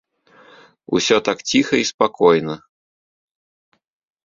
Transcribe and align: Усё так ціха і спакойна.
Усё 0.99 1.15
так 1.27 1.37
ціха 1.51 1.75
і 1.83 1.87
спакойна. 1.91 2.55